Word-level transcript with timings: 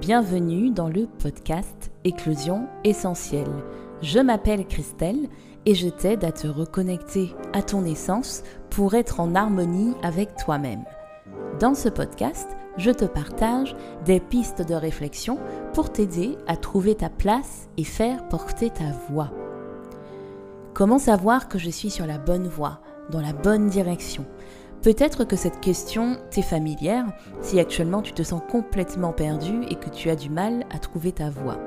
bienvenue 0.00 0.70
dans 0.70 0.88
le 0.88 1.06
podcast 1.06 1.92
Éclosion 2.02 2.66
essentielle. 2.82 3.52
Je 4.02 4.18
m'appelle 4.18 4.66
Christelle 4.66 5.28
et 5.66 5.74
je 5.74 5.88
t'aide 5.88 6.24
à 6.24 6.32
te 6.32 6.48
reconnecter 6.48 7.32
à 7.52 7.62
ton 7.62 7.84
essence 7.84 8.42
pour 8.70 8.94
être 8.94 9.20
en 9.20 9.34
harmonie 9.34 9.94
avec 10.02 10.34
toi-même. 10.36 10.84
Dans 11.60 11.74
ce 11.74 11.88
podcast, 11.88 12.48
je 12.76 12.90
te 12.90 13.04
partage 13.04 13.76
des 14.04 14.18
pistes 14.18 14.66
de 14.66 14.74
réflexion 14.74 15.38
pour 15.74 15.92
t'aider 15.92 16.36
à 16.48 16.56
trouver 16.56 16.96
ta 16.96 17.08
place 17.08 17.68
et 17.76 17.84
faire 17.84 18.28
porter 18.28 18.70
ta 18.70 18.90
voix. 19.08 19.30
Comment 20.74 20.98
savoir 20.98 21.48
que 21.48 21.58
je 21.58 21.70
suis 21.70 21.90
sur 21.90 22.06
la 22.06 22.18
bonne 22.18 22.48
voie, 22.48 22.80
dans 23.10 23.20
la 23.20 23.32
bonne 23.32 23.68
direction? 23.68 24.26
Peut-être 24.84 25.24
que 25.24 25.34
cette 25.34 25.60
question 25.60 26.18
t'est 26.30 26.42
familière 26.42 27.06
si 27.40 27.58
actuellement 27.58 28.02
tu 28.02 28.12
te 28.12 28.22
sens 28.22 28.42
complètement 28.50 29.14
perdu 29.14 29.62
et 29.70 29.76
que 29.76 29.88
tu 29.88 30.10
as 30.10 30.14
du 30.14 30.28
mal 30.28 30.66
à 30.68 30.78
trouver 30.78 31.10
ta 31.10 31.30
voie. 31.30 31.58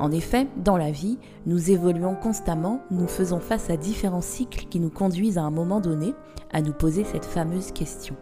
En 0.00 0.10
effet, 0.10 0.48
dans 0.56 0.76
la 0.76 0.90
vie, 0.90 1.20
nous 1.46 1.70
évoluons 1.70 2.16
constamment, 2.16 2.82
nous 2.90 3.06
faisons 3.06 3.38
face 3.38 3.70
à 3.70 3.76
différents 3.76 4.20
cycles 4.20 4.66
qui 4.68 4.80
nous 4.80 4.90
conduisent 4.90 5.38
à 5.38 5.42
un 5.42 5.52
moment 5.52 5.78
donné 5.78 6.12
à 6.52 6.60
nous 6.60 6.72
poser 6.72 7.04
cette 7.04 7.24
fameuse 7.24 7.70
question. 7.70 8.16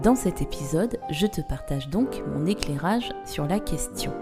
Dans 0.00 0.14
cet 0.14 0.42
épisode, 0.42 1.00
je 1.10 1.26
te 1.26 1.40
partage 1.40 1.88
donc 1.88 2.22
mon 2.32 2.46
éclairage 2.46 3.10
sur 3.24 3.48
la 3.48 3.58
question. 3.58 4.12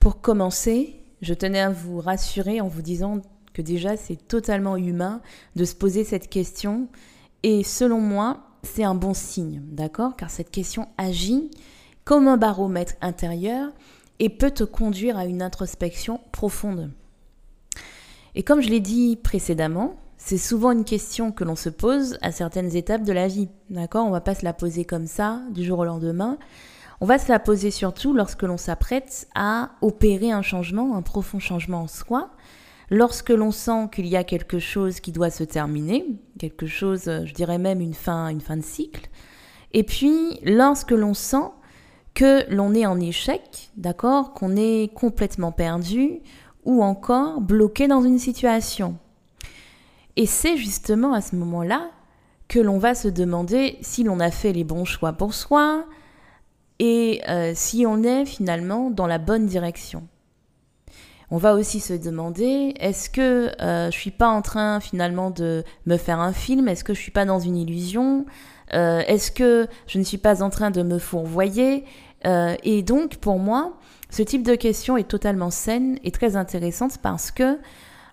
Pour 0.00 0.22
commencer, 0.22 1.04
je 1.20 1.34
tenais 1.34 1.60
à 1.60 1.68
vous 1.68 2.00
rassurer 2.00 2.62
en 2.62 2.68
vous 2.68 2.80
disant 2.80 3.20
que 3.54 3.62
déjà 3.62 3.96
c'est 3.96 4.28
totalement 4.28 4.76
humain 4.76 5.22
de 5.56 5.64
se 5.64 5.74
poser 5.74 6.04
cette 6.04 6.28
question 6.28 6.88
et 7.42 7.62
selon 7.62 8.00
moi 8.00 8.48
c'est 8.62 8.84
un 8.84 8.94
bon 8.94 9.14
signe, 9.14 9.62
d'accord? 9.70 10.16
Car 10.16 10.30
cette 10.30 10.50
question 10.50 10.88
agit 10.98 11.50
comme 12.04 12.28
un 12.28 12.36
baromètre 12.36 12.94
intérieur 13.00 13.70
et 14.18 14.28
peut 14.28 14.50
te 14.50 14.64
conduire 14.64 15.16
à 15.16 15.26
une 15.26 15.42
introspection 15.42 16.20
profonde. 16.32 16.90
Et 18.34 18.42
comme 18.42 18.60
je 18.60 18.68
l'ai 18.68 18.80
dit 18.80 19.16
précédemment, 19.16 19.96
c'est 20.16 20.38
souvent 20.38 20.72
une 20.72 20.84
question 20.84 21.32
que 21.32 21.44
l'on 21.44 21.56
se 21.56 21.68
pose 21.68 22.18
à 22.22 22.32
certaines 22.32 22.74
étapes 22.74 23.02
de 23.02 23.12
la 23.12 23.28
vie, 23.28 23.48
d'accord? 23.70 24.06
On 24.06 24.10
va 24.10 24.20
pas 24.20 24.34
se 24.34 24.44
la 24.44 24.52
poser 24.52 24.84
comme 24.84 25.06
ça 25.06 25.42
du 25.50 25.64
jour 25.64 25.78
au 25.78 25.84
lendemain. 25.84 26.38
On 27.00 27.06
va 27.06 27.18
se 27.18 27.28
la 27.28 27.38
poser 27.38 27.70
surtout 27.70 28.12
lorsque 28.14 28.42
l'on 28.42 28.56
s'apprête 28.56 29.28
à 29.34 29.72
opérer 29.82 30.30
un 30.30 30.42
changement, 30.42 30.96
un 30.96 31.02
profond 31.02 31.38
changement 31.38 31.82
en 31.82 31.88
soi, 31.88 32.30
Lorsque 32.90 33.30
l'on 33.30 33.50
sent 33.50 33.88
qu'il 33.92 34.06
y 34.06 34.16
a 34.16 34.24
quelque 34.24 34.58
chose 34.58 35.00
qui 35.00 35.12
doit 35.12 35.30
se 35.30 35.44
terminer, 35.44 36.04
quelque 36.38 36.66
chose, 36.66 37.04
je 37.04 37.32
dirais 37.32 37.58
même 37.58 37.80
une 37.80 37.94
fin, 37.94 38.28
une 38.28 38.40
fin 38.40 38.56
de 38.56 38.62
cycle, 38.62 39.08
et 39.72 39.82
puis 39.82 40.38
lorsque 40.44 40.92
l'on 40.92 41.14
sent 41.14 41.50
que 42.14 42.48
l'on 42.48 42.74
est 42.74 42.86
en 42.86 43.00
échec, 43.00 43.70
d'accord, 43.76 44.34
qu'on 44.34 44.56
est 44.56 44.92
complètement 44.94 45.52
perdu 45.52 46.20
ou 46.64 46.82
encore 46.82 47.40
bloqué 47.40 47.88
dans 47.88 48.02
une 48.02 48.18
situation. 48.18 48.96
Et 50.16 50.26
c'est 50.26 50.56
justement 50.56 51.12
à 51.12 51.20
ce 51.20 51.34
moment-là 51.36 51.90
que 52.48 52.60
l'on 52.60 52.78
va 52.78 52.94
se 52.94 53.08
demander 53.08 53.78
si 53.80 54.04
l'on 54.04 54.20
a 54.20 54.30
fait 54.30 54.52
les 54.52 54.64
bons 54.64 54.84
choix 54.84 55.12
pour 55.12 55.34
soi 55.34 55.84
et 56.78 57.20
euh, 57.28 57.52
si 57.54 57.84
on 57.86 58.02
est 58.02 58.24
finalement 58.24 58.90
dans 58.90 59.06
la 59.06 59.18
bonne 59.18 59.46
direction. 59.46 60.06
On 61.30 61.38
va 61.38 61.54
aussi 61.54 61.80
se 61.80 61.94
demander 61.94 62.74
est-ce 62.78 63.08
que 63.10 63.50
euh, 63.60 63.90
je 63.90 63.98
suis 63.98 64.10
pas 64.10 64.28
en 64.28 64.42
train 64.42 64.80
finalement 64.80 65.30
de 65.30 65.64
me 65.86 65.96
faire 65.96 66.20
un 66.20 66.32
film? 66.32 66.68
Est-ce 66.68 66.84
que 66.84 66.94
je 66.94 67.00
suis 67.00 67.10
pas 67.10 67.24
dans 67.24 67.38
une 67.38 67.56
illusion? 67.56 68.26
Euh, 68.72 69.00
Est-ce 69.06 69.30
que 69.30 69.66
je 69.86 69.98
ne 69.98 70.04
suis 70.04 70.18
pas 70.18 70.42
en 70.42 70.50
train 70.50 70.70
de 70.70 70.82
me 70.82 70.98
fourvoyer? 70.98 71.84
Euh, 72.26 72.54
Et 72.62 72.82
donc 72.82 73.16
pour 73.16 73.38
moi, 73.38 73.78
ce 74.10 74.22
type 74.22 74.42
de 74.42 74.54
question 74.54 74.96
est 74.96 75.08
totalement 75.08 75.50
saine 75.50 75.98
et 76.04 76.10
très 76.10 76.36
intéressante 76.36 76.98
parce 77.02 77.30
que 77.30 77.58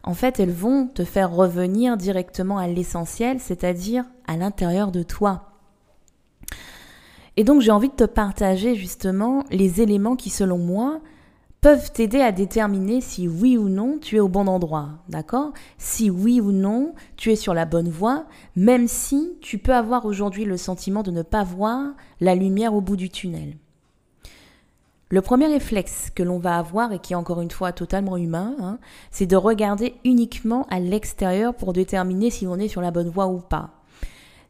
en 0.04 0.16
fait, 0.16 0.40
elles 0.40 0.52
vont 0.52 0.88
te 0.88 1.04
faire 1.04 1.32
revenir 1.32 1.96
directement 1.96 2.58
à 2.58 2.68
l'essentiel, 2.68 3.40
c'est-à-dire 3.40 4.04
à, 4.26 4.34
à 4.34 4.38
l'intérieur 4.38 4.92
de 4.92 5.04
toi. 5.04 5.50
Et 7.38 7.44
donc 7.44 7.62
j'ai 7.62 7.72
envie 7.72 7.90
de 7.90 7.94
te 7.94 8.04
partager 8.04 8.76
justement 8.76 9.44
les 9.52 9.80
éléments 9.80 10.16
qui, 10.16 10.30
selon 10.30 10.58
moi, 10.58 11.02
peuvent 11.62 11.92
t'aider 11.92 12.22
à 12.22 12.32
déterminer 12.32 13.02
si 13.02 13.28
oui 13.28 13.56
ou 13.56 13.70
non 13.70 14.00
tu 14.02 14.16
es 14.16 14.20
au 14.20 14.28
bon 14.28 14.48
endroit, 14.48 14.90
d'accord? 15.10 15.54
Si 15.78 16.10
oui 16.10 16.42
ou 16.42 16.52
non 16.52 16.96
tu 17.18 17.32
es 17.32 17.36
sur 17.36 17.54
la 17.54 17.66
bonne 17.66 17.90
voie, 17.90 18.26
même 18.56 18.88
si 18.88 19.38
tu 19.42 19.60
peux 19.60 19.76
avoir 19.76 20.06
aujourd'hui 20.06 20.44
le 20.44 20.58
sentiment 20.58 21.04
de 21.04 21.12
ne 21.12 21.22
pas 21.22 21.44
voir 21.44 21.94
la 22.20 22.34
lumière 22.34 22.74
au 22.74 22.82
bout 22.82 22.96
du 22.96 23.12
tunnel. 23.12 23.58
Le 25.10 25.22
premier 25.22 25.46
réflexe 25.46 26.10
que 26.10 26.24
l'on 26.24 26.40
va 26.40 26.58
avoir 26.58 26.94
et 26.94 27.00
qui 27.00 27.14
est 27.14 27.18
encore 27.18 27.42
une 27.42 27.52
fois 27.52 27.74
totalement 27.74 28.18
humain, 28.18 28.56
hein, 28.60 28.80
c'est 29.12 29.28
de 29.28 29.36
regarder 29.36 29.94
uniquement 30.04 30.66
à 30.72 30.80
l'extérieur 30.80 31.54
pour 31.54 31.74
déterminer 31.74 32.32
si 32.32 32.48
on 32.48 32.56
est 32.56 32.70
sur 32.70 32.82
la 32.82 32.92
bonne 32.92 33.10
voie 33.10 33.28
ou 33.28 33.40
pas. 33.40 33.81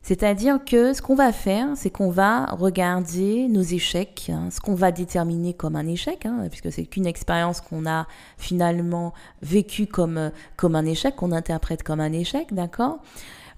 C'est-à-dire 0.03 0.59
que 0.65 0.93
ce 0.93 1.01
qu'on 1.01 1.13
va 1.13 1.31
faire, 1.31 1.69
c'est 1.75 1.91
qu'on 1.91 2.09
va 2.09 2.45
regarder 2.47 3.47
nos 3.47 3.61
échecs, 3.61 4.31
hein, 4.33 4.49
ce 4.49 4.59
qu'on 4.59 4.73
va 4.73 4.91
déterminer 4.91 5.53
comme 5.53 5.75
un 5.75 5.87
échec, 5.87 6.25
hein, 6.25 6.47
puisque 6.49 6.71
c'est 6.71 6.85
qu'une 6.85 7.05
expérience 7.05 7.61
qu'on 7.61 7.85
a 7.85 8.07
finalement 8.37 9.13
vécue 9.43 9.85
comme, 9.85 10.31
comme 10.57 10.75
un 10.75 10.85
échec, 10.85 11.15
qu'on 11.15 11.31
interprète 11.31 11.83
comme 11.83 11.99
un 11.99 12.13
échec, 12.13 12.51
d'accord? 12.51 12.99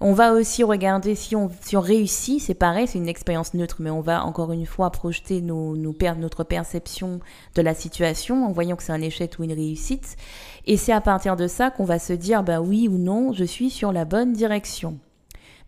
On 0.00 0.12
va 0.12 0.34
aussi 0.34 0.64
regarder 0.64 1.14
si 1.14 1.34
on, 1.34 1.50
si 1.62 1.78
on 1.78 1.80
réussit, 1.80 2.42
c'est 2.42 2.52
pareil, 2.52 2.86
c'est 2.86 2.98
une 2.98 3.08
expérience 3.08 3.54
neutre, 3.54 3.76
mais 3.78 3.90
on 3.90 4.02
va 4.02 4.24
encore 4.24 4.52
une 4.52 4.66
fois 4.66 4.90
projeter 4.90 5.40
nos, 5.40 5.76
nos 5.76 5.94
notre 6.18 6.44
perception 6.44 7.20
de 7.54 7.62
la 7.62 7.72
situation 7.72 8.44
en 8.44 8.52
voyant 8.52 8.76
que 8.76 8.82
c'est 8.82 8.92
un 8.92 9.00
échec 9.00 9.36
ou 9.38 9.44
une 9.44 9.54
réussite. 9.54 10.16
Et 10.66 10.76
c'est 10.76 10.92
à 10.92 11.00
partir 11.00 11.36
de 11.36 11.46
ça 11.46 11.70
qu'on 11.70 11.84
va 11.84 11.98
se 11.98 12.12
dire, 12.12 12.42
bah 12.42 12.60
oui 12.60 12.86
ou 12.86 12.98
non, 12.98 13.32
je 13.32 13.44
suis 13.44 13.70
sur 13.70 13.92
la 13.92 14.04
bonne 14.04 14.34
direction. 14.34 14.98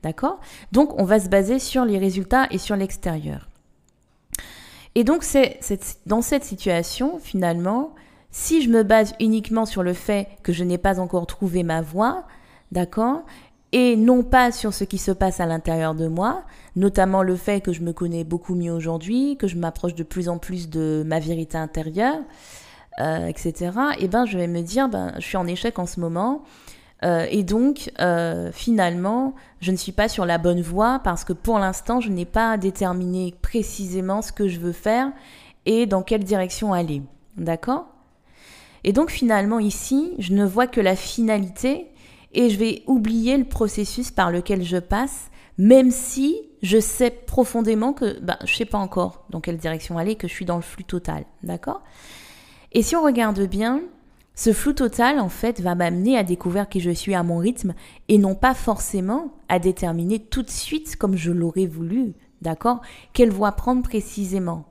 D'accord? 0.06 0.38
Donc 0.70 0.96
on 1.00 1.04
va 1.04 1.18
se 1.18 1.28
baser 1.28 1.58
sur 1.58 1.84
les 1.84 1.98
résultats 1.98 2.46
et 2.52 2.58
sur 2.58 2.76
l'extérieur. 2.76 3.48
Et 4.94 5.02
donc 5.02 5.24
c'est 5.24 5.58
dans 6.06 6.22
cette 6.22 6.44
situation, 6.44 7.18
finalement, 7.18 7.92
si 8.30 8.62
je 8.62 8.70
me 8.70 8.84
base 8.84 9.16
uniquement 9.18 9.66
sur 9.66 9.82
le 9.82 9.94
fait 9.94 10.28
que 10.44 10.52
je 10.52 10.62
n'ai 10.62 10.78
pas 10.78 11.00
encore 11.00 11.26
trouvé 11.26 11.64
ma 11.64 11.82
voie, 11.82 12.22
d'accord? 12.70 13.24
Et 13.72 13.96
non 13.96 14.22
pas 14.22 14.52
sur 14.52 14.72
ce 14.72 14.84
qui 14.84 14.98
se 14.98 15.10
passe 15.10 15.40
à 15.40 15.46
l'intérieur 15.46 15.96
de 15.96 16.06
moi, 16.06 16.44
notamment 16.76 17.24
le 17.24 17.34
fait 17.34 17.60
que 17.60 17.72
je 17.72 17.82
me 17.82 17.92
connais 17.92 18.22
beaucoup 18.22 18.54
mieux 18.54 18.70
aujourd'hui, 18.70 19.36
que 19.36 19.48
je 19.48 19.56
m'approche 19.56 19.96
de 19.96 20.04
plus 20.04 20.28
en 20.28 20.38
plus 20.38 20.70
de 20.70 21.02
ma 21.04 21.18
vérité 21.18 21.58
intérieure, 21.58 22.20
euh, 23.00 23.26
etc. 23.26 23.72
Et 23.98 24.04
eh 24.04 24.08
ben, 24.08 24.24
je 24.24 24.38
vais 24.38 24.46
me 24.46 24.60
dire, 24.60 24.88
ben, 24.88 25.14
je 25.16 25.26
suis 25.26 25.36
en 25.36 25.48
échec 25.48 25.80
en 25.80 25.86
ce 25.86 25.98
moment. 25.98 26.44
Euh, 27.04 27.26
et 27.30 27.42
donc, 27.42 27.90
euh, 28.00 28.50
finalement, 28.52 29.34
je 29.60 29.70
ne 29.70 29.76
suis 29.76 29.92
pas 29.92 30.08
sur 30.08 30.24
la 30.24 30.38
bonne 30.38 30.62
voie 30.62 31.00
parce 31.04 31.24
que 31.24 31.32
pour 31.32 31.58
l'instant, 31.58 32.00
je 32.00 32.10
n'ai 32.10 32.24
pas 32.24 32.56
déterminé 32.56 33.34
précisément 33.42 34.22
ce 34.22 34.32
que 34.32 34.48
je 34.48 34.58
veux 34.58 34.72
faire 34.72 35.12
et 35.66 35.86
dans 35.86 36.02
quelle 36.02 36.24
direction 36.24 36.72
aller. 36.72 37.02
D'accord? 37.36 37.86
Et 38.84 38.92
donc, 38.92 39.10
finalement, 39.10 39.58
ici, 39.58 40.14
je 40.18 40.32
ne 40.32 40.44
vois 40.44 40.66
que 40.66 40.80
la 40.80 40.96
finalité 40.96 41.88
et 42.32 42.50
je 42.50 42.58
vais 42.58 42.82
oublier 42.86 43.36
le 43.36 43.44
processus 43.44 44.10
par 44.10 44.30
lequel 44.30 44.62
je 44.62 44.76
passe, 44.76 45.30
même 45.58 45.90
si 45.90 46.36
je 46.62 46.78
sais 46.78 47.10
profondément 47.10 47.92
que 47.92 48.18
bah, 48.20 48.38
je 48.44 48.52
ne 48.52 48.56
sais 48.56 48.64
pas 48.64 48.78
encore 48.78 49.24
dans 49.30 49.40
quelle 49.40 49.58
direction 49.58 49.98
aller, 49.98 50.16
que 50.16 50.28
je 50.28 50.32
suis 50.32 50.44
dans 50.44 50.56
le 50.56 50.62
flux 50.62 50.84
total. 50.84 51.24
D'accord? 51.42 51.82
Et 52.72 52.82
si 52.82 52.96
on 52.96 53.02
regarde 53.02 53.40
bien, 53.42 53.82
ce 54.38 54.52
flou 54.52 54.74
total, 54.74 55.18
en 55.18 55.30
fait, 55.30 55.60
va 55.62 55.74
m'amener 55.74 56.18
à 56.18 56.22
découvrir 56.22 56.68
qui 56.68 56.80
je 56.80 56.90
suis 56.90 57.14
à 57.14 57.22
mon 57.22 57.38
rythme 57.38 57.72
et 58.08 58.18
non 58.18 58.34
pas 58.34 58.52
forcément 58.52 59.32
à 59.48 59.58
déterminer 59.58 60.18
tout 60.18 60.42
de 60.42 60.50
suite, 60.50 60.96
comme 60.96 61.16
je 61.16 61.32
l'aurais 61.32 61.64
voulu, 61.64 62.12
d'accord, 62.42 62.82
quelle 63.14 63.30
voie 63.30 63.52
prendre 63.52 63.82
précisément? 63.82 64.66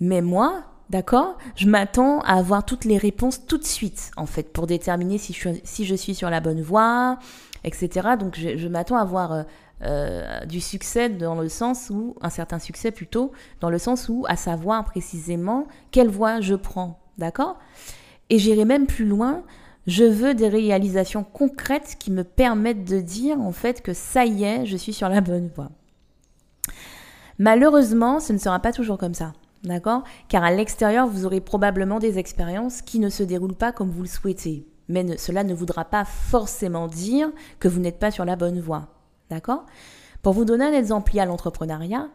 Mais 0.00 0.20
moi, 0.20 0.64
d'accord, 0.90 1.38
je 1.56 1.66
m'attends 1.66 2.20
à 2.20 2.34
avoir 2.34 2.66
toutes 2.66 2.84
les 2.84 2.98
réponses 2.98 3.46
tout 3.46 3.56
de 3.56 3.64
suite, 3.64 4.10
en 4.18 4.26
fait, 4.26 4.52
pour 4.52 4.66
déterminer 4.66 5.16
si 5.16 5.32
je, 5.32 5.94
suis 5.94 6.14
sur 6.14 6.28
la 6.28 6.40
bonne 6.40 6.60
voie, 6.60 7.18
etc. 7.64 8.10
Donc, 8.20 8.38
je, 8.38 8.68
m'attends 8.68 8.98
à 8.98 9.00
avoir 9.00 9.32
euh, 9.32 9.42
euh, 9.80 10.44
du 10.44 10.60
succès 10.60 11.08
dans 11.08 11.40
le 11.40 11.48
sens 11.48 11.88
où, 11.88 12.16
un 12.20 12.28
certain 12.28 12.58
succès 12.58 12.90
plutôt, 12.90 13.32
dans 13.60 13.70
le 13.70 13.78
sens 13.78 14.10
où, 14.10 14.26
à 14.28 14.36
savoir 14.36 14.84
précisément 14.84 15.68
quelle 15.90 16.08
voie 16.08 16.42
je 16.42 16.54
prends, 16.54 17.00
d'accord? 17.16 17.56
Et 18.30 18.38
j'irai 18.38 18.64
même 18.64 18.86
plus 18.86 19.04
loin, 19.04 19.42
je 19.86 20.04
veux 20.04 20.34
des 20.34 20.48
réalisations 20.48 21.24
concrètes 21.24 21.96
qui 21.98 22.10
me 22.10 22.24
permettent 22.24 22.84
de 22.84 23.00
dire 23.00 23.40
en 23.40 23.52
fait 23.52 23.82
que 23.82 23.92
ça 23.92 24.24
y 24.24 24.44
est, 24.44 24.66
je 24.66 24.76
suis 24.76 24.92
sur 24.92 25.08
la 25.08 25.20
bonne 25.20 25.50
voie. 25.54 25.70
Malheureusement, 27.38 28.20
ce 28.20 28.32
ne 28.32 28.38
sera 28.38 28.60
pas 28.60 28.72
toujours 28.72 28.98
comme 28.98 29.14
ça. 29.14 29.32
D'accord? 29.64 30.04
Car 30.28 30.44
à 30.44 30.50
l'extérieur, 30.50 31.06
vous 31.06 31.24
aurez 31.24 31.40
probablement 31.40 31.98
des 31.98 32.18
expériences 32.18 32.82
qui 32.82 32.98
ne 32.98 33.08
se 33.08 33.22
déroulent 33.22 33.54
pas 33.54 33.72
comme 33.72 33.90
vous 33.90 34.02
le 34.02 34.08
souhaitez. 34.08 34.66
Mais 34.88 35.16
cela 35.16 35.42
ne 35.42 35.54
voudra 35.54 35.86
pas 35.86 36.04
forcément 36.04 36.86
dire 36.86 37.30
que 37.58 37.68
vous 37.68 37.80
n'êtes 37.80 37.98
pas 37.98 38.10
sur 38.10 38.26
la 38.26 38.36
bonne 38.36 38.60
voie. 38.60 38.88
D'accord? 39.30 39.64
Pour 40.22 40.34
vous 40.34 40.44
donner 40.44 40.66
un 40.66 40.72
exemple 40.72 41.14
lié 41.14 41.20
à 41.20 41.26
l'entrepreneuriat, 41.26 42.08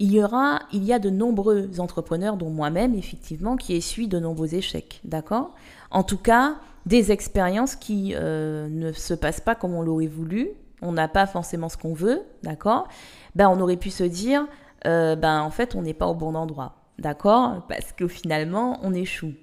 il 0.00 0.10
y 0.12 0.24
aura, 0.24 0.60
il 0.72 0.82
y 0.82 0.94
a 0.94 0.98
de 0.98 1.10
nombreux 1.10 1.78
entrepreneurs, 1.78 2.38
dont 2.38 2.48
moi-même, 2.48 2.94
effectivement, 2.94 3.56
qui 3.56 3.76
essuient 3.76 4.08
de 4.08 4.18
nombreux 4.18 4.54
échecs, 4.54 5.00
d'accord? 5.04 5.54
En 5.90 6.02
tout 6.02 6.16
cas, 6.16 6.56
des 6.86 7.12
expériences 7.12 7.76
qui 7.76 8.14
euh, 8.16 8.66
ne 8.70 8.92
se 8.92 9.12
passent 9.12 9.42
pas 9.42 9.54
comme 9.54 9.74
on 9.74 9.82
l'aurait 9.82 10.06
voulu, 10.06 10.48
on 10.80 10.92
n'a 10.92 11.06
pas 11.06 11.26
forcément 11.26 11.68
ce 11.68 11.76
qu'on 11.76 11.92
veut, 11.92 12.22
d'accord? 12.42 12.88
Ben, 13.34 13.50
on 13.50 13.60
aurait 13.60 13.76
pu 13.76 13.90
se 13.90 14.02
dire, 14.02 14.46
euh, 14.86 15.16
ben, 15.16 15.42
en 15.42 15.50
fait, 15.50 15.74
on 15.74 15.82
n'est 15.82 15.92
pas 15.92 16.06
au 16.06 16.14
bon 16.14 16.34
endroit, 16.34 16.76
d'accord? 16.98 17.66
Parce 17.68 17.92
que 17.92 18.08
finalement, 18.08 18.80
on 18.82 18.94
échoue, 18.94 19.34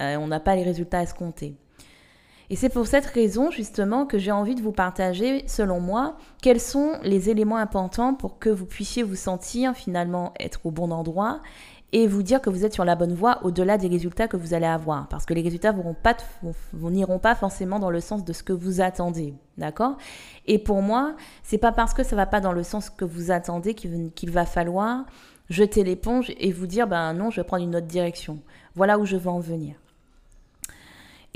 euh, 0.00 0.16
on 0.16 0.28
n'a 0.28 0.40
pas 0.40 0.56
les 0.56 0.62
résultats 0.62 1.02
escomptés. 1.02 1.56
Et 2.48 2.56
c'est 2.56 2.68
pour 2.68 2.86
cette 2.86 3.06
raison 3.06 3.50
justement 3.50 4.06
que 4.06 4.18
j'ai 4.18 4.30
envie 4.30 4.54
de 4.54 4.62
vous 4.62 4.72
partager, 4.72 5.44
selon 5.48 5.80
moi, 5.80 6.16
quels 6.42 6.60
sont 6.60 6.92
les 7.02 7.28
éléments 7.28 7.56
importants 7.56 8.14
pour 8.14 8.38
que 8.38 8.50
vous 8.50 8.66
puissiez 8.66 9.02
vous 9.02 9.16
sentir 9.16 9.74
finalement 9.74 10.32
être 10.38 10.60
au 10.64 10.70
bon 10.70 10.92
endroit 10.92 11.40
et 11.92 12.06
vous 12.06 12.22
dire 12.22 12.40
que 12.40 12.50
vous 12.50 12.64
êtes 12.64 12.74
sur 12.74 12.84
la 12.84 12.94
bonne 12.94 13.14
voie 13.14 13.40
au-delà 13.44 13.78
des 13.78 13.88
résultats 13.88 14.28
que 14.28 14.36
vous 14.36 14.54
allez 14.54 14.66
avoir. 14.66 15.08
Parce 15.08 15.24
que 15.24 15.34
les 15.34 15.42
résultats 15.42 15.72
n'iront 15.72 17.18
pas, 17.18 17.34
forcément 17.34 17.78
dans 17.78 17.90
le 17.90 18.00
sens 18.00 18.24
de 18.24 18.32
ce 18.32 18.42
que 18.42 18.52
vous 18.52 18.80
attendez. 18.80 19.34
D'accord? 19.56 19.96
Et 20.46 20.58
pour 20.58 20.82
moi, 20.82 21.14
c'est 21.42 21.58
pas 21.58 21.72
parce 21.72 21.94
que 21.94 22.02
ça 22.02 22.16
va 22.16 22.26
pas 22.26 22.40
dans 22.40 22.52
le 22.52 22.62
sens 22.62 22.90
que 22.90 23.04
vous 23.04 23.30
attendez 23.30 23.74
qu'il 23.74 24.30
va 24.30 24.46
falloir 24.46 25.04
jeter 25.48 25.84
l'éponge 25.84 26.32
et 26.38 26.52
vous 26.52 26.66
dire, 26.66 26.86
ben 26.86 27.12
non, 27.14 27.30
je 27.30 27.40
vais 27.40 27.46
prendre 27.46 27.62
une 27.62 27.76
autre 27.76 27.86
direction. 27.86 28.38
Voilà 28.74 28.98
où 28.98 29.06
je 29.06 29.16
veux 29.16 29.30
en 29.30 29.40
venir. 29.40 29.76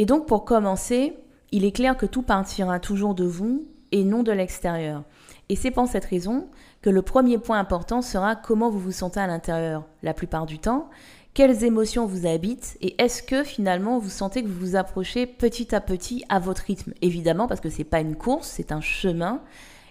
Et 0.00 0.06
donc 0.06 0.26
pour 0.26 0.46
commencer, 0.46 1.12
il 1.52 1.66
est 1.66 1.72
clair 1.72 1.94
que 1.94 2.06
tout 2.06 2.22
partira 2.22 2.80
toujours 2.80 3.14
de 3.14 3.26
vous 3.26 3.66
et 3.92 4.02
non 4.02 4.22
de 4.22 4.32
l'extérieur. 4.32 5.02
Et 5.50 5.56
c'est 5.56 5.70
pour 5.70 5.86
cette 5.88 6.06
raison 6.06 6.48
que 6.80 6.88
le 6.88 7.02
premier 7.02 7.36
point 7.36 7.58
important 7.58 8.00
sera 8.00 8.34
comment 8.34 8.70
vous 8.70 8.78
vous 8.78 8.92
sentez 8.92 9.20
à 9.20 9.26
l'intérieur. 9.26 9.84
La 10.02 10.14
plupart 10.14 10.46
du 10.46 10.58
temps, 10.58 10.88
quelles 11.34 11.64
émotions 11.64 12.06
vous 12.06 12.24
habitent 12.24 12.78
et 12.80 12.94
est-ce 12.96 13.22
que 13.22 13.44
finalement 13.44 13.98
vous 13.98 14.08
sentez 14.08 14.42
que 14.42 14.48
vous 14.48 14.68
vous 14.68 14.76
approchez 14.76 15.26
petit 15.26 15.74
à 15.74 15.82
petit 15.82 16.24
à 16.30 16.38
votre 16.38 16.62
rythme? 16.62 16.94
Évidemment 17.02 17.46
parce 17.46 17.60
que 17.60 17.68
ce 17.68 17.76
n'est 17.76 17.84
pas 17.84 18.00
une 18.00 18.16
course, 18.16 18.48
c'est 18.48 18.72
un 18.72 18.80
chemin. 18.80 19.42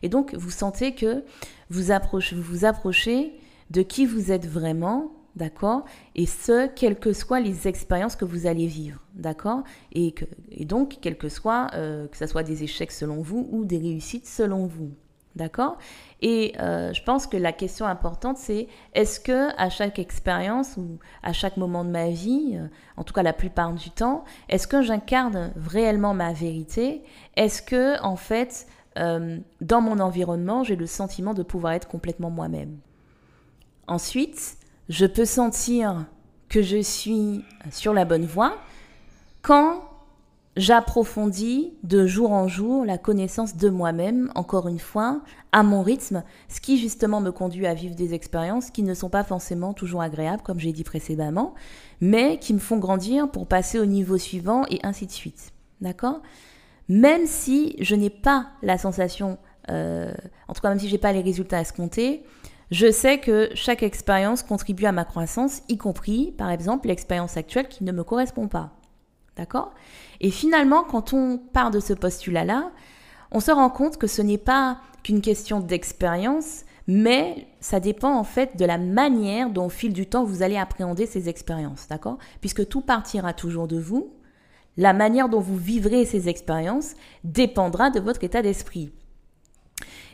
Et 0.02 0.10
donc 0.10 0.34
vous 0.34 0.50
sentez 0.50 0.96
que 0.96 1.24
vous 1.70 1.84
vous, 1.84 2.42
vous 2.42 2.66
approchez 2.66 3.40
de 3.70 3.84
qui 3.84 4.08
vous 4.08 4.32
êtes 4.32 4.48
vraiment 4.48 5.12
d'accord? 5.40 5.86
Et 6.16 6.28
ce, 6.28 6.68
quelles 6.68 7.00
que 7.00 7.14
soient 7.14 7.40
les 7.40 7.68
expériences 7.68 8.16
que 8.16 8.26
vous 8.26 8.46
allez 8.46 8.68
vivre, 8.68 9.00
d'accord? 9.16 9.64
Et, 9.94 10.14
donc, 10.66 10.98
quels 11.02 11.18
que 11.18 11.30
soient, 11.30 11.72
euh, 11.74 12.08
que 12.08 12.18
ce 12.18 12.28
soit 12.28 12.44
des 12.44 12.64
échecs 12.64 12.92
selon 12.92 13.22
vous 13.22 13.48
ou 13.52 13.66
des 13.66 13.78
réussites 13.78 14.28
selon 14.28 14.68
vous, 14.68 14.92
d'accord? 15.36 15.78
Et 16.22 16.54
euh, 16.60 16.94
je 16.94 17.02
pense 17.04 17.26
que 17.26 17.38
la 17.38 17.54
question 17.54 17.86
importante, 17.88 18.38
c'est 18.38 18.68
est-ce 18.94 19.20
que 19.20 19.50
à 19.58 19.70
chaque 19.70 19.98
expérience 19.98 20.76
ou 20.78 21.00
à 21.24 21.32
chaque 21.32 21.56
moment 21.56 21.86
de 21.86 21.90
ma 21.90 22.10
vie, 22.10 22.52
euh, 22.56 22.68
en 22.98 23.04
tout 23.04 23.14
cas 23.14 23.24
la 23.24 23.34
plupart 23.34 23.74
du 23.74 23.90
temps, 23.90 24.26
est-ce 24.50 24.68
que 24.68 24.82
j'incarne 24.82 25.54
réellement 25.56 26.14
ma 26.14 26.34
vérité? 26.34 27.02
Est-ce 27.38 27.62
que, 27.62 28.00
en 28.04 28.18
fait, 28.18 28.68
dans 28.98 29.80
mon 29.80 30.00
environnement, 30.00 30.66
j'ai 30.66 30.76
le 30.76 30.86
sentiment 30.86 31.34
de 31.34 31.42
pouvoir 31.42 31.72
être 31.72 31.88
complètement 31.88 32.30
moi-même? 32.30 32.80
Ensuite, 33.88 34.59
je 34.90 35.06
peux 35.06 35.26
sentir 35.26 36.06
que 36.50 36.62
je 36.62 36.82
suis 36.82 37.46
sur 37.72 37.94
la 37.94 38.06
bonne 38.06 38.26
voie 38.26 38.58
quand 39.42 39.84
j'approfondis 40.58 41.74
de 41.84 42.06
jour 42.06 42.32
en 42.32 42.48
jour 42.48 42.84
la 42.84 42.98
connaissance 42.98 43.56
de 43.56 43.70
moi-même, 43.70 44.32
encore 44.36 44.68
une 44.68 44.80
fois, 44.80 45.22
à 45.52 45.64
mon 45.64 45.82
rythme, 45.84 46.24
ce 46.50 46.60
qui 46.60 46.78
justement 46.78 47.22
me 47.22 47.32
conduit 47.32 47.68
à 47.68 47.74
vivre 47.74 47.96
des 47.96 48.14
expériences 48.14 48.72
qui 48.72 48.84
ne 48.84 48.94
sont 48.94 49.10
pas 49.10 49.24
forcément 49.24 49.74
toujours 49.74 50.02
agréables, 50.02 50.42
comme 50.42 50.60
j'ai 50.60 50.74
dit 50.74 50.84
précédemment, 50.84 51.54
mais 52.02 52.40
qui 52.40 52.54
me 52.54 52.60
font 52.60 52.78
grandir 52.78 53.30
pour 53.30 53.48
passer 53.48 53.80
au 53.80 53.86
niveau 53.86 54.18
suivant 54.18 54.66
et 54.70 54.80
ainsi 54.84 55.06
de 55.06 55.12
suite. 55.12 55.54
D'accord? 55.82 56.22
Même 56.90 57.26
si 57.26 57.76
je 57.80 57.96
n'ai 57.96 58.10
pas 58.10 58.48
la 58.64 58.78
sensation, 58.78 59.38
euh, 59.70 60.12
en 60.48 60.54
tout 60.54 60.62
cas 60.62 60.70
même 60.70 60.80
si 60.80 60.88
je 60.88 60.94
n'ai 60.94 61.00
pas 61.00 61.14
les 61.14 61.22
résultats 61.22 61.62
escomptés, 61.62 62.24
je 62.72 62.92
sais 62.92 63.20
que 63.20 63.50
chaque 63.56 63.84
expérience 63.84 64.44
contribue 64.44 64.86
à 64.86 64.92
ma 64.92 65.06
croissance, 65.06 65.64
y 65.70 65.78
compris, 65.78 66.34
par 66.38 66.52
exemple, 66.52 66.88
l'expérience 66.88 67.36
actuelle 67.36 67.68
qui 67.68 67.84
ne 67.84 67.92
me 67.92 68.04
correspond 68.04 68.48
pas. 68.48 68.72
D'accord? 69.36 69.74
Et 70.22 70.32
finalement, 70.32 70.84
quand 70.84 71.14
on 71.14 71.38
part 71.38 71.72
de 71.72 71.80
ce 71.80 71.94
postulat-là, 71.94 72.72
on 73.32 73.40
se 73.40 73.52
rend 73.52 73.70
compte 73.70 73.98
que 73.98 74.08
ce 74.08 74.22
n'est 74.22 74.38
pas 74.38 74.80
qu'une 75.04 75.22
question 75.22 75.62
d'expérience, 75.62 76.64
mais 76.88 77.48
ça 77.60 77.80
dépend 77.80 78.16
en 78.16 78.24
fait 78.24 78.58
de 78.58 78.66
la 78.66 78.78
manière 78.78 79.50
dont 79.50 79.68
au 79.68 79.70
fil 79.70 79.94
du 79.94 80.08
temps 80.08 80.24
vous 80.24 80.44
allez 80.44 80.58
appréhender 80.58 81.06
ces 81.06 81.30
expériences, 81.30 81.88
d'accord? 81.88 82.18
Puisque 82.42 82.68
tout 82.68 82.82
partira 82.82 83.34
toujours 83.34 83.68
de 83.68 83.80
vous, 83.80 84.14
la 84.78 84.94
manière 84.94 85.30
dont 85.30 85.40
vous 85.40 85.58
vivrez 85.58 86.06
ces 86.06 86.30
expériences 86.30 86.96
dépendra 87.24 87.90
de 87.90 88.00
votre 88.00 88.24
état 88.24 88.42
d'esprit. 88.42 88.92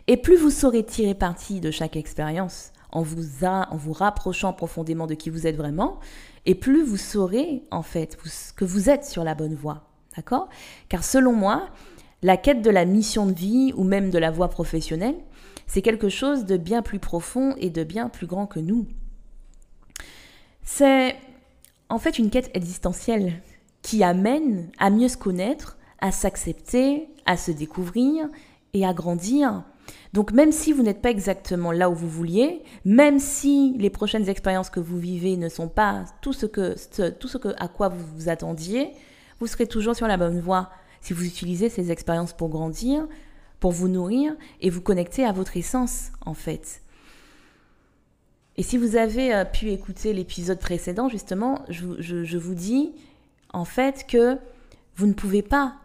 Et 0.08 0.18
plus 0.18 0.38
vous 0.38 0.52
saurez 0.52 0.84
tirer 0.84 1.16
parti 1.16 1.60
de 1.60 1.72
chaque 1.72 1.96
expérience 1.96 2.72
en 2.92 3.02
vous, 3.02 3.44
en 3.44 3.76
vous 3.76 3.94
rapprochant 3.94 4.54
profondément 4.54 5.08
de 5.08 5.16
qui 5.16 5.30
vous 5.30 5.48
êtes 5.48 5.58
vraiment, 5.58 6.00
et 6.46 6.56
plus 6.56 6.84
vous 6.84 6.98
saurez 6.98 7.64
en 7.72 7.82
fait 7.82 8.18
que 8.56 8.66
vous 8.66 8.90
êtes 8.90 9.06
sur 9.06 9.24
la 9.24 9.36
bonne 9.36 9.56
voie. 9.56 9.90
D'accord? 10.16 10.48
Car 10.88 11.04
selon 11.04 11.34
moi, 11.34 11.68
la 12.22 12.38
quête 12.38 12.62
de 12.62 12.70
la 12.70 12.86
mission 12.86 13.26
de 13.26 13.34
vie 13.34 13.74
ou 13.76 13.84
même 13.84 14.12
de 14.12 14.18
la 14.18 14.32
voie 14.32 14.50
professionnelle, 14.50 15.16
c'est 15.68 15.82
quelque 15.82 16.10
chose 16.10 16.46
de 16.46 16.58
bien 16.58 16.82
plus 16.82 17.00
profond 17.00 17.56
et 17.58 17.70
de 17.70 17.84
bien 17.84 18.08
plus 18.08 18.28
grand 18.28 18.46
que 18.46 18.60
nous. 18.60 18.88
C'est 20.62 21.16
en 21.90 22.00
fait 22.00 22.18
une 22.18 22.30
quête 22.30 22.52
existentielle 22.54 23.42
qui 23.82 24.04
amène 24.04 24.70
à 24.80 24.90
mieux 24.90 25.08
se 25.08 25.18
connaître, 25.18 25.78
à 26.00 26.12
s'accepter, 26.12 27.10
à 27.26 27.38
se 27.38 27.52
découvrir 27.52 28.30
et 28.74 28.86
à 28.86 28.94
grandir 28.94 29.64
donc 30.14 30.32
même 30.32 30.52
si 30.52 30.72
vous 30.72 30.82
n'êtes 30.82 31.02
pas 31.02 31.10
exactement 31.10 31.72
là 31.72 31.90
où 31.90 31.94
vous 31.94 32.10
vouliez, 32.10 32.62
même 32.86 33.20
si 33.20 33.76
les 33.78 33.90
prochaines 33.90 34.30
expériences 34.30 34.70
que 34.70 34.80
vous 34.80 34.98
vivez 34.98 35.36
ne 35.36 35.50
sont 35.50 35.68
pas 35.68 36.06
tout 36.22 36.34
ce, 36.34 36.46
que, 36.46 36.76
tout 37.10 37.28
ce 37.28 37.38
que, 37.38 37.50
à 37.58 37.68
quoi 37.68 37.90
vous 37.90 38.06
vous 38.16 38.30
attendiez, 38.30 38.92
vous 39.40 39.48
serez 39.48 39.68
toujours 39.68 39.96
sur 39.96 40.08
la 40.08 40.18
bonne 40.18 40.40
voie 40.40 40.70
si 41.02 41.14
vous 41.14 41.26
utilisez 41.26 41.70
ces 41.70 41.92
expériences 41.92 42.34
pour 42.34 42.50
grandir, 42.50 43.08
pour 43.60 43.72
vous 43.72 43.88
nourrir 43.88 44.34
et 44.62 44.70
vous 44.70 44.82
connecter 44.82 45.26
à 45.26 45.32
votre 45.32 45.58
essence 45.58 46.12
en 46.26 46.34
fait. 46.34 46.82
Et 48.58 48.64
si 48.64 48.78
vous 48.78 48.96
avez 48.96 49.34
euh, 49.36 49.44
pu 49.44 49.72
écouter 49.72 50.14
l'épisode 50.14 50.60
précédent, 50.60 51.10
justement, 51.10 51.66
je, 51.68 52.02
je 52.02 52.38
vous 52.38 52.56
dis 52.56 52.94
en 53.52 53.66
fait 53.66 54.06
que 54.08 54.38
vous 54.96 55.08
ne 55.08 55.14
pouvez 55.14 55.42
pas 55.42 55.76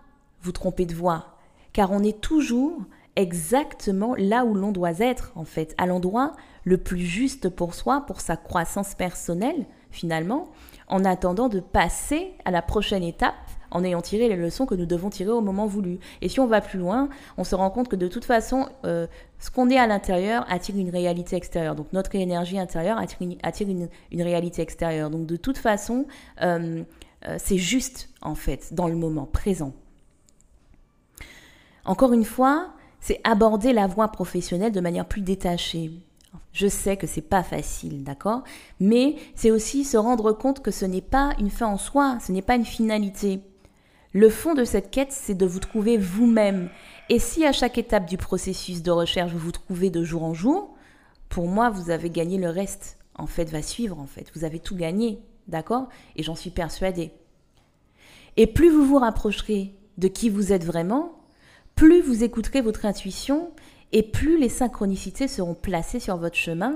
vous 0.42 0.52
tromper 0.52 0.86
de 0.86 0.94
voie, 0.94 1.36
car 1.72 1.90
on 1.90 2.02
est 2.02 2.20
toujours 2.20 2.80
exactement 3.16 4.14
là 4.16 4.44
où 4.44 4.54
l'on 4.54 4.72
doit 4.72 4.98
être, 4.98 5.32
en 5.34 5.44
fait, 5.44 5.74
à 5.78 5.86
l'endroit 5.86 6.32
le 6.64 6.76
plus 6.76 7.00
juste 7.00 7.48
pour 7.48 7.74
soi, 7.74 8.04
pour 8.06 8.20
sa 8.20 8.36
croissance 8.36 8.94
personnelle, 8.94 9.66
finalement, 9.90 10.48
en 10.88 11.04
attendant 11.04 11.48
de 11.48 11.60
passer 11.60 12.32
à 12.44 12.50
la 12.50 12.62
prochaine 12.62 13.02
étape 13.02 13.34
en 13.70 13.84
ayant 13.84 14.02
tiré 14.02 14.28
les 14.28 14.36
leçons 14.36 14.66
que 14.66 14.74
nous 14.74 14.86
devons 14.86 15.10
tirer 15.10 15.30
au 15.30 15.40
moment 15.40 15.66
voulu. 15.66 15.98
Et 16.22 16.28
si 16.28 16.40
on 16.40 16.46
va 16.46 16.60
plus 16.60 16.78
loin, 16.78 17.08
on 17.36 17.44
se 17.44 17.54
rend 17.54 17.70
compte 17.70 17.88
que 17.88 17.96
de 17.96 18.08
toute 18.08 18.24
façon, 18.24 18.68
euh, 18.84 19.06
ce 19.38 19.50
qu'on 19.50 19.70
est 19.70 19.78
à 19.78 19.86
l'intérieur 19.86 20.44
attire 20.48 20.76
une 20.76 20.90
réalité 20.90 21.36
extérieure. 21.36 21.74
Donc 21.74 21.92
notre 21.92 22.14
énergie 22.14 22.58
intérieure 22.58 22.98
attire 22.98 23.68
une, 23.68 24.22
réalité 24.22 24.62
extérieure. 24.62 25.10
Donc 25.10 25.26
de 25.26 25.36
toute 25.36 25.58
façon, 25.58 26.06
euh, 26.42 26.82
euh, 27.26 27.36
c'est 27.38 27.58
juste 27.58 28.08
en 28.22 28.34
fait 28.34 28.74
dans 28.74 28.88
le 28.88 28.96
moment 28.96 29.26
présent. 29.26 29.72
Encore 31.84 32.12
une 32.12 32.24
fois, 32.24 32.70
c'est 33.00 33.20
aborder 33.24 33.72
la 33.72 33.86
voie 33.86 34.08
professionnelle 34.08 34.72
de 34.72 34.80
manière 34.80 35.06
plus 35.06 35.22
détachée. 35.22 35.90
Je 36.52 36.66
sais 36.66 36.96
que 36.96 37.06
c'est 37.06 37.20
pas 37.20 37.42
facile, 37.42 38.04
d'accord? 38.04 38.42
Mais 38.80 39.16
c'est 39.34 39.50
aussi 39.50 39.84
se 39.84 39.96
rendre 39.96 40.32
compte 40.32 40.62
que 40.62 40.70
ce 40.70 40.84
n'est 40.84 41.00
pas 41.00 41.34
une 41.38 41.50
fin 41.50 41.66
en 41.66 41.78
soi, 41.78 42.18
ce 42.24 42.32
n'est 42.32 42.42
pas 42.42 42.56
une 42.56 42.64
finalité. 42.64 43.40
Le 44.12 44.28
fond 44.28 44.54
de 44.54 44.64
cette 44.64 44.90
quête, 44.90 45.12
c'est 45.12 45.36
de 45.36 45.46
vous 45.46 45.60
trouver 45.60 45.96
vous-même. 45.96 46.68
Et 47.08 47.20
si 47.20 47.44
à 47.44 47.52
chaque 47.52 47.78
étape 47.78 48.06
du 48.06 48.16
processus 48.16 48.82
de 48.82 48.90
recherche, 48.90 49.32
vous 49.32 49.38
vous 49.38 49.52
trouvez 49.52 49.90
de 49.90 50.02
jour 50.02 50.24
en 50.24 50.34
jour, 50.34 50.74
pour 51.28 51.46
moi, 51.46 51.70
vous 51.70 51.90
avez 51.90 52.10
gagné 52.10 52.36
le 52.36 52.48
reste. 52.48 52.98
En 53.14 53.26
fait, 53.26 53.48
va 53.50 53.62
suivre, 53.62 54.00
en 54.00 54.06
fait. 54.06 54.32
Vous 54.34 54.42
avez 54.42 54.58
tout 54.58 54.74
gagné, 54.74 55.20
d'accord? 55.46 55.88
Et 56.16 56.24
j'en 56.24 56.34
suis 56.34 56.50
persuadée. 56.50 57.12
Et 58.36 58.48
plus 58.48 58.70
vous 58.70 58.84
vous 58.84 58.98
rapprocherez 58.98 59.74
de 59.98 60.08
qui 60.08 60.28
vous 60.28 60.52
êtes 60.52 60.64
vraiment, 60.64 61.19
plus 61.80 62.02
vous 62.02 62.24
écouterez 62.24 62.60
votre 62.60 62.84
intuition 62.84 63.52
et 63.92 64.02
plus 64.02 64.36
les 64.36 64.50
synchronicités 64.50 65.28
seront 65.28 65.54
placées 65.54 65.98
sur 65.98 66.18
votre 66.18 66.36
chemin, 66.36 66.74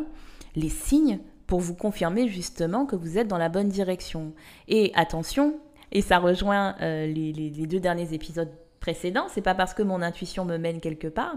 les 0.56 0.70
signes 0.70 1.18
pour 1.46 1.60
vous 1.60 1.74
confirmer 1.74 2.26
justement 2.26 2.86
que 2.86 2.96
vous 2.96 3.18
êtes 3.18 3.28
dans 3.28 3.36
la 3.36 3.50
bonne 3.50 3.68
direction. 3.68 4.32
Et 4.66 4.92
attention, 4.94 5.60
et 5.92 6.00
ça 6.00 6.16
rejoint 6.18 6.74
euh, 6.80 7.06
les, 7.06 7.50
deux 7.66 7.80
derniers 7.80 8.14
épisodes 8.14 8.50
précédents, 8.80 9.26
c'est 9.28 9.42
pas 9.42 9.54
parce 9.54 9.74
que 9.74 9.82
mon 9.82 10.00
intuition 10.00 10.46
me 10.46 10.56
mène 10.56 10.80
quelque 10.80 11.08
part 11.08 11.34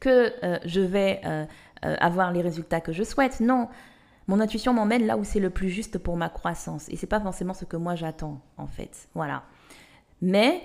que 0.00 0.32
euh, 0.42 0.58
je 0.64 0.80
vais 0.80 1.20
euh, 1.26 1.44
avoir 1.82 2.32
les 2.32 2.40
résultats 2.40 2.80
que 2.80 2.94
je 2.94 3.02
souhaite. 3.02 3.40
Non, 3.40 3.68
mon 4.26 4.40
intuition 4.40 4.72
m'emmène 4.72 5.04
là 5.04 5.18
où 5.18 5.24
c'est 5.24 5.38
le 5.38 5.50
plus 5.50 5.68
juste 5.68 5.98
pour 5.98 6.16
ma 6.16 6.30
croissance. 6.30 6.88
Et 6.88 6.96
c'est 6.96 7.06
pas 7.06 7.20
forcément 7.20 7.52
ce 7.52 7.66
que 7.66 7.76
moi 7.76 7.94
j'attends, 7.94 8.40
en 8.56 8.66
fait. 8.66 9.10
Voilà. 9.12 9.42
Mais 10.22 10.62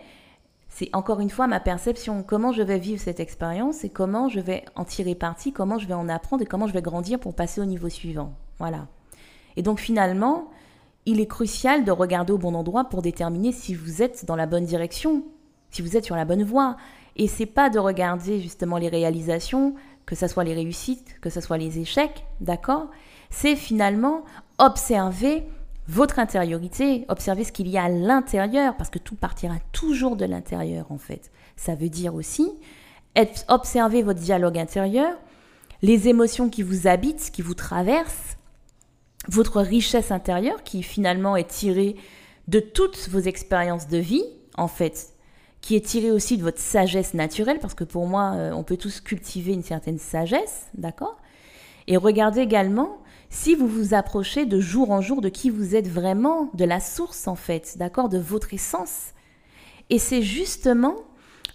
c'est 0.70 0.90
encore 0.94 1.20
une 1.20 1.30
fois 1.30 1.48
ma 1.48 1.60
perception. 1.60 2.24
Comment 2.24 2.52
je 2.52 2.62
vais 2.62 2.78
vivre 2.78 3.02
cette 3.02 3.20
expérience 3.20 3.84
et 3.84 3.90
comment 3.90 4.30
je 4.30 4.40
vais 4.40 4.64
en 4.76 4.86
tirer 4.86 5.16
parti, 5.16 5.52
comment 5.52 5.80
je 5.80 5.88
vais 5.88 5.94
en 5.94 6.08
apprendre 6.08 6.44
et 6.44 6.46
comment 6.46 6.68
je 6.68 6.74
vais 6.74 6.82
grandir 6.82 7.20
pour 7.20 7.36
passer 7.36 7.60
au 7.60 7.66
niveau 7.66 7.90
suivant. 7.90 8.34
Voilà. 8.60 8.88
Et 9.58 9.62
donc 9.64 9.80
finalement, 9.80 10.50
il 11.06 11.20
est 11.20 11.28
crucial 11.28 11.84
de 11.84 11.92
regarder 11.92 12.34
au 12.34 12.38
bon 12.38 12.54
endroit 12.54 12.86
pour 12.86 13.02
déterminer 13.02 13.52
si 13.52 13.74
vous 13.74 14.02
êtes 14.02 14.26
dans 14.26 14.36
la 14.36 14.46
bonne 14.46 14.66
direction, 14.66 15.24
si 15.72 15.82
vous 15.82 15.98
êtes 15.98 16.06
sur 16.06 16.16
la 16.16 16.26
bonne 16.26 16.44
voie. 16.44 16.78
Et 17.16 17.28
c'est 17.28 17.46
pas 17.46 17.70
de 17.70 17.80
regarder 17.80 18.40
justement 18.40 18.78
les 18.78 18.90
réalisations, 18.90 19.74
que 20.06 20.16
ce 20.16 20.28
soit 20.28 20.44
les 20.44 20.54
réussites, 20.54 21.20
que 21.20 21.30
ce 21.30 21.42
soit 21.42 21.58
les 21.58 21.80
échecs, 21.80 22.26
d'accord? 22.42 22.90
C'est 23.32 23.56
finalement 23.56 24.24
observer 24.60 25.44
votre 25.90 26.20
intériorité, 26.20 27.06
observer 27.10 27.44
ce 27.44 27.52
qu'il 27.52 27.68
y 27.68 27.78
a 27.78 27.86
à 27.86 27.90
l'intérieur, 27.90 28.78
parce 28.78 28.92
que 28.92 29.00
tout 29.00 29.16
partira 29.16 29.56
toujours 29.72 30.16
de 30.16 30.26
l'intérieur 30.26 30.92
en 30.92 31.00
fait. 31.00 31.32
Ça 31.56 31.74
veut 31.74 31.90
dire 31.90 32.14
aussi 32.14 32.48
observer 33.50 34.02
votre 34.04 34.20
dialogue 34.20 34.58
intérieur, 34.58 35.18
les 35.82 36.08
émotions 36.08 36.50
qui 36.50 36.62
vous 36.62 36.88
habitent, 36.88 37.32
qui 37.32 37.42
vous 37.42 37.56
traversent, 37.56 38.38
votre 39.28 39.60
richesse 39.62 40.12
intérieure 40.12 40.64
qui 40.64 40.84
finalement 40.84 41.36
est 41.36 41.50
tirée 41.50 41.96
de 42.48 42.60
toutes 42.60 43.10
vos 43.10 43.20
expériences 43.20 43.88
de 43.88 43.98
vie, 43.98 44.24
en 44.56 44.68
fait, 44.68 45.10
qui 45.60 45.76
est 45.76 45.86
tirée 45.86 46.12
aussi 46.12 46.38
de 46.38 46.44
votre 46.44 46.60
sagesse 46.60 47.14
naturelle, 47.14 47.60
parce 47.60 47.74
que 47.74 47.84
pour 47.84 48.08
moi, 48.08 48.34
euh, 48.36 48.52
on 48.54 48.64
peut 48.64 48.78
tous 48.78 49.02
cultiver 49.02 49.54
une 49.54 49.64
certaine 49.64 50.00
sagesse, 50.00 50.68
d'accord? 50.76 51.18
Et 51.88 51.98
regardez 51.98 52.42
également 52.42 53.00
si 53.30 53.56
vous 53.56 53.68
vous 53.68 53.94
approchez 53.94 54.46
de 54.46 54.60
jour 54.60 54.92
en 54.92 55.02
jour 55.02 55.22
de 55.22 55.30
qui 55.30 55.50
vous 55.50 55.76
êtes 55.76 55.88
vraiment, 55.88 56.50
de 56.54 56.66
la 56.66 56.80
source 56.80 57.28
en 57.28 57.36
fait, 57.36 57.78
d'accord, 57.78 58.10
de 58.10 58.18
votre 58.18 58.54
essence. 58.54 59.14
Et 59.90 60.00
c'est 60.00 60.22
justement 60.22 60.96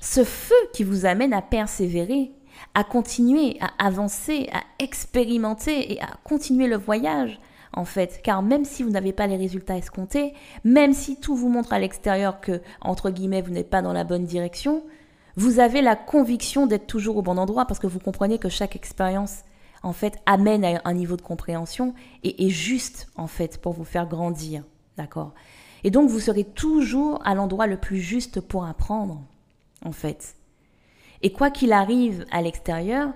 ce 0.00 0.25
feu 0.25 0.54
qui 0.73 0.85
vous 0.85 1.07
amène 1.07 1.33
à 1.33 1.43
persévérer, 1.43 2.33
à 2.75 2.85
continuer, 2.85 3.57
à 3.61 3.85
avancer, 3.85 4.49
à 4.52 4.62
expérimenter 4.78 5.93
et 5.93 6.00
à 6.00 6.09
continuer 6.23 6.66
le 6.66 6.76
voyage 6.76 7.40
en 7.73 7.85
fait. 7.85 8.21
Car 8.23 8.43
même 8.43 8.64
si 8.64 8.83
vous 8.83 8.90
n'avez 8.90 9.12
pas 9.12 9.26
les 9.26 9.37
résultats 9.37 9.76
escomptés, 9.76 10.35
même 10.62 10.93
si 10.93 11.19
tout 11.19 11.35
vous 11.35 11.49
montre 11.49 11.73
à 11.73 11.78
l'extérieur 11.78 12.40
que, 12.40 12.61
entre 12.81 13.11
guillemets, 13.11 13.43
vous 13.43 13.52
n'êtes 13.52 13.71
pas 13.71 13.83
dans 13.83 13.93
la 13.93 14.04
bonne 14.04 14.25
direction, 14.25 14.85
vous 15.37 15.59
avez 15.59 15.83
la 15.83 15.97
conviction 15.97 16.66
d'être 16.66 16.87
toujours 16.87 17.16
au 17.16 17.23
bon 17.23 17.38
endroit 17.38 17.64
parce 17.66 17.81
que 17.81 17.88
vous 17.88 17.99
comprenez 17.99 18.38
que 18.38 18.49
chaque 18.49 18.76
expérience, 18.76 19.40
en 19.85 19.93
fait, 19.93 20.19
amène 20.25 20.64
à 20.64 20.81
un 20.85 20.95
niveau 20.95 21.17
de 21.17 21.23
compréhension 21.23 21.95
et 22.25 22.47
est 22.47 22.50
juste, 22.50 23.07
en 23.17 23.26
fait, 23.26 23.61
pour 23.61 23.75
vous 23.75 23.85
faire 23.85 24.09
grandir. 24.09 24.64
D'accord? 24.97 25.35
Et 25.85 25.91
donc, 25.91 26.09
vous 26.09 26.21
serez 26.21 26.45
toujours 26.45 27.21
à 27.26 27.35
l'endroit 27.35 27.67
le 27.67 27.76
plus 27.76 28.00
juste 28.00 28.41
pour 28.41 28.64
apprendre, 28.64 29.23
en 29.85 29.93
fait. 29.93 30.37
Et 31.21 31.33
quoi 31.33 31.50
qu'il 31.50 31.73
arrive 31.73 32.25
à 32.33 32.41
l'extérieur, 32.41 33.12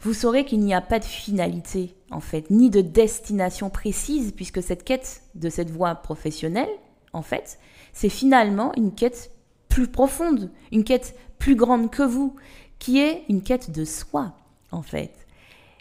vous 0.00 0.14
saurez 0.14 0.46
qu'il 0.46 0.60
n'y 0.60 0.72
a 0.72 0.80
pas 0.80 0.98
de 0.98 1.04
finalité, 1.04 1.94
en 2.10 2.20
fait, 2.20 2.48
ni 2.50 2.70
de 2.70 2.80
destination 2.80 3.68
précise, 3.68 4.32
puisque 4.32 4.62
cette 4.62 4.84
quête 4.84 5.22
de 5.34 5.50
cette 5.50 5.70
voie 5.70 5.94
professionnelle, 5.94 6.70
en 7.12 7.22
fait, 7.22 7.58
c'est 7.92 8.08
finalement 8.08 8.72
une 8.76 8.94
quête 8.94 9.30
plus 9.68 9.88
profonde, 9.88 10.50
une 10.72 10.84
quête 10.84 11.14
plus 11.38 11.54
grande 11.54 11.90
que 11.90 12.02
vous, 12.02 12.34
qui 12.78 12.98
est 12.98 13.24
une 13.28 13.42
quête 13.42 13.70
de 13.70 13.84
soi, 13.84 14.32
en 14.72 14.82
fait. 14.82 15.27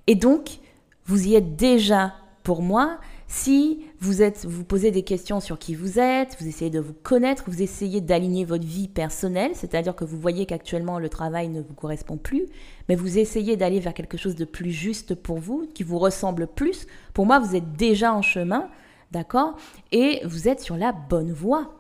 Et 0.08 0.16
donc, 0.16 0.60
vous 1.06 1.28
y 1.28 1.36
êtes 1.36 1.56
déjà 1.56 2.14
pour 2.44 2.62
moi, 2.62 2.98
si 3.28 3.86
vous 4.00 4.14
vous 4.46 4.64
posez 4.64 4.90
des 4.92 5.04
questions 5.04 5.42
sur 5.42 5.60
qui 5.60 5.76
vous 5.76 6.00
êtes, 6.00 6.38
vous 6.40 6.48
essayez 6.48 6.72
de 6.72 6.80
vous 6.80 6.94
connaître, 6.94 7.44
vous 7.48 7.62
essayez 7.62 8.00
d'aligner 8.00 8.46
votre 8.46 8.66
vie 8.66 8.88
personnelle, 8.88 9.52
c'est-à-dire 9.54 9.96
que 9.96 10.06
vous 10.06 10.18
voyez 10.18 10.46
qu'actuellement 10.46 10.98
le 10.98 11.10
travail 11.10 11.50
ne 11.50 11.62
vous 11.62 11.74
correspond 11.74 12.16
plus, 12.16 12.46
mais 12.88 12.96
vous 12.96 13.18
essayez 13.18 13.58
d'aller 13.58 13.82
vers 13.82 13.94
quelque 13.94 14.18
chose 14.18 14.36
de 14.36 14.46
plus 14.46 14.72
juste 14.72 15.14
pour 15.14 15.40
vous, 15.40 15.68
qui 15.74 15.84
vous 15.84 16.00
ressemble 16.00 16.48
plus. 16.48 16.88
Pour 17.14 17.26
moi, 17.26 17.40
vous 17.40 17.56
êtes 17.56 17.74
déjà 17.74 18.14
en 18.14 18.22
chemin, 18.22 18.70
d'accord? 19.12 19.58
Et 19.92 20.22
vous 20.24 20.48
êtes 20.48 20.62
sur 20.62 20.78
la 20.78 20.94
bonne 20.94 21.34
voie, 21.34 21.74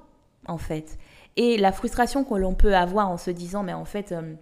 en 0.47 0.57
fait. 0.57 0.97
Et 1.37 1.57
la 1.57 1.71
frustration 1.71 2.25
que 2.25 2.33
l'on 2.35 2.55
peut 2.55 2.75
avoir 2.75 3.09
en 3.09 3.17
se 3.17 3.31
disant, 3.31 3.63
mais 3.63 3.73
en 3.73 3.85
fait, 3.85 4.11
euh, 4.11 4.33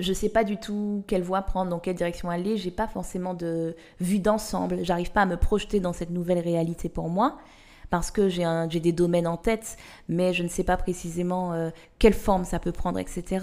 je 0.00 0.12
sais 0.12 0.28
pas 0.28 0.44
du 0.44 0.56
tout 0.56 1.04
quelle 1.06 1.22
voie 1.22 1.42
prendre, 1.42 1.70
dans 1.70 1.78
quelle 1.78 1.96
direction 1.96 2.30
aller, 2.30 2.56
j'ai 2.56 2.70
pas 2.70 2.88
forcément 2.88 3.34
de 3.34 3.76
vue 4.00 4.18
d'ensemble, 4.18 4.84
j'arrive 4.84 5.12
pas 5.12 5.22
à 5.22 5.26
me 5.26 5.36
projeter 5.36 5.80
dans 5.80 5.92
cette 5.92 6.10
nouvelle 6.10 6.38
réalité 6.38 6.88
pour 6.88 7.08
moi 7.08 7.38
parce 7.90 8.12
que 8.12 8.28
j'ai 8.28 8.80
des 8.80 8.92
domaines 8.92 9.26
en 9.26 9.36
tête, 9.36 9.76
mais 10.08 10.32
je 10.32 10.44
ne 10.44 10.48
sais 10.48 10.62
pas 10.62 10.76
précisément 10.76 11.52
euh, 11.52 11.70
quelle 11.98 12.14
forme 12.14 12.44
ça 12.44 12.60
peut 12.60 12.70
prendre, 12.70 13.00
etc 13.00 13.40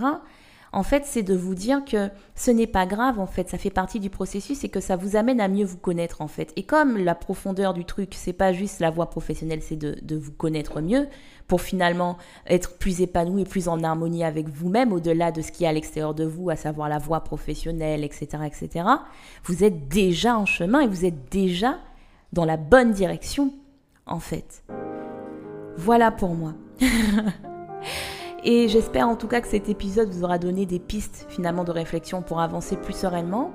en 0.74 0.84
fait, 0.84 1.04
c'est 1.06 1.24
de 1.24 1.34
vous 1.34 1.56
dire 1.56 1.84
que 1.86 2.10
ce 2.36 2.52
n'est 2.52 2.68
pas 2.68 2.86
grave, 2.86 3.20
en 3.20 3.28
fait, 3.28 3.50
ça 3.50 3.58
fait 3.58 3.70
partie 3.70 4.00
du 4.00 4.10
processus 4.10 4.64
et 4.64 4.70
que 4.70 4.80
ça 4.80 4.96
vous 4.96 5.16
amène 5.16 5.40
à 5.40 5.48
mieux 5.48 5.66
vous 5.66 5.78
connaître, 5.78 6.22
en 6.22 6.28
fait. 6.28 6.52
Et 6.56 6.64
comme 6.64 6.98
la 6.98 7.16
profondeur 7.16 7.74
du 7.74 7.86
truc, 7.86 8.14
c'est 8.16 8.34
pas 8.34 8.54
juste 8.54 8.80
la 8.80 8.90
voie 8.90 9.10
professionnelle, 9.10 9.62
c'est 9.62 9.78
de, 9.78 10.16
vous 10.16 10.32
connaître 10.32 10.82
mieux 10.82 11.08
pour 11.48 11.62
finalement 11.62 12.18
être 12.48 12.78
plus 12.78 13.02
épanoui 13.02 13.44
et 13.44 13.46
plus 13.46 13.70
en 13.70 13.82
harmonie 13.82 14.24
avec 14.24 14.50
vous-même, 14.50 14.92
au-delà 14.92 15.32
de 15.32 15.42
ce 15.42 15.52
qui 15.52 15.64
est 15.64 15.68
à 15.68 15.74
l'extérieur 15.74 16.14
de 16.14 16.26
vous, 16.26 16.50
à 16.50 16.58
savoir 16.58 16.90
la 16.90 16.98
voie 16.98 17.22
professionnelle, 17.22 18.04
etc., 18.04 18.28
etc. 18.46 18.86
Vous 19.46 19.64
êtes 19.64 19.88
déjà 19.88 20.38
en 20.38 20.46
chemin 20.46 20.82
et 20.82 20.88
vous 20.88 21.06
êtes 21.06 21.32
déjà 21.32 21.78
dans 22.34 22.46
la 22.46 22.58
bonne 22.58 22.92
direction, 22.92 23.54
en 24.06 24.20
fait. 24.20 24.64
Voilà 25.78 26.12
pour 26.12 26.36
moi. 26.36 26.54
Et 28.50 28.70
j'espère 28.70 29.10
en 29.10 29.18
tout 29.18 29.28
cas 29.28 29.42
que 29.42 29.48
cet 29.50 29.68
épisode 29.68 30.08
vous 30.08 30.24
aura 30.24 30.38
donné 30.38 30.66
des 30.66 30.80
pistes 30.80 31.26
finalement 31.28 31.66
de 31.66 31.72
réflexion 31.72 32.22
pour 32.22 32.40
avancer 32.40 32.78
plus 32.78 32.96
sereinement. 32.96 33.52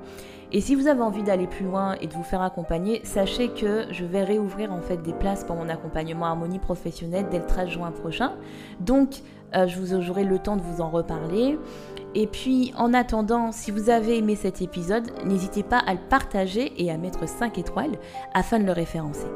Et 0.52 0.60
si 0.60 0.74
vous 0.74 0.86
avez 0.86 1.00
envie 1.00 1.22
d'aller 1.22 1.46
plus 1.46 1.64
loin 1.64 1.94
et 2.02 2.06
de 2.06 2.12
vous 2.12 2.22
faire 2.22 2.42
accompagner, 2.42 3.00
sachez 3.02 3.48
que 3.48 3.86
je 3.90 4.04
vais 4.04 4.22
réouvrir 4.22 4.70
en 4.70 4.82
fait 4.82 4.98
des 4.98 5.14
places 5.14 5.44
pour 5.44 5.56
mon 5.56 5.70
accompagnement 5.70 6.26
harmonie 6.26 6.58
professionnelle 6.58 7.24
dès 7.30 7.38
le 7.38 7.46
13 7.46 7.70
juin 7.70 7.90
prochain. 7.90 8.34
Donc 8.80 9.22
euh, 9.56 9.66
je 9.66 9.80
vous 9.80 9.94
aurai 9.94 10.24
le 10.24 10.38
temps 10.38 10.56
de 10.56 10.62
vous 10.62 10.82
en 10.82 10.90
reparler. 10.90 11.58
Et 12.14 12.26
puis 12.26 12.74
en 12.76 12.92
attendant, 12.92 13.50
si 13.50 13.70
vous 13.70 13.88
avez 13.88 14.18
aimé 14.18 14.36
cet 14.36 14.60
épisode, 14.60 15.10
n'hésitez 15.24 15.62
pas 15.62 15.78
à 15.78 15.94
le 15.94 16.00
partager 16.10 16.70
et 16.76 16.90
à 16.90 16.98
mettre 16.98 17.26
5 17.26 17.56
étoiles 17.56 17.98
afin 18.34 18.58
de 18.58 18.64
le 18.64 18.72
référencer. 18.72 19.28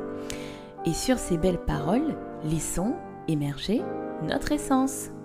Et 0.84 0.92
sur 0.92 1.18
ces 1.18 1.38
belles 1.38 1.64
paroles, 1.64 2.14
laissons 2.44 2.92
émerger 3.26 3.80
notre 4.22 4.52
essence. 4.52 5.15